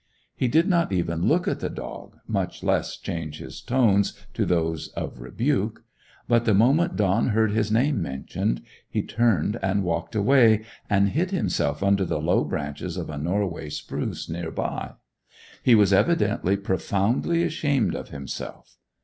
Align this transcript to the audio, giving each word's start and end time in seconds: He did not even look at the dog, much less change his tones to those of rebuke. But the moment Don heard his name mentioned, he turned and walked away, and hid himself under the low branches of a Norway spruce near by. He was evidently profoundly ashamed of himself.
He 0.35 0.47
did 0.47 0.67
not 0.67 0.91
even 0.91 1.27
look 1.27 1.47
at 1.47 1.59
the 1.59 1.69
dog, 1.69 2.15
much 2.27 2.63
less 2.63 2.97
change 2.97 3.37
his 3.37 3.61
tones 3.61 4.17
to 4.33 4.47
those 4.47 4.87
of 4.93 5.19
rebuke. 5.21 5.83
But 6.27 6.45
the 6.45 6.55
moment 6.55 6.95
Don 6.95 7.27
heard 7.27 7.51
his 7.51 7.71
name 7.71 8.01
mentioned, 8.01 8.63
he 8.89 9.03
turned 9.03 9.59
and 9.61 9.83
walked 9.83 10.15
away, 10.15 10.63
and 10.89 11.09
hid 11.09 11.29
himself 11.29 11.83
under 11.83 12.03
the 12.03 12.19
low 12.19 12.43
branches 12.43 12.97
of 12.97 13.11
a 13.11 13.17
Norway 13.19 13.69
spruce 13.69 14.27
near 14.27 14.49
by. 14.49 14.93
He 15.61 15.75
was 15.75 15.93
evidently 15.93 16.57
profoundly 16.57 17.43
ashamed 17.43 17.93
of 17.93 18.09
himself. 18.09 18.77